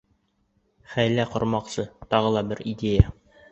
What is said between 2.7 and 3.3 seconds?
идея.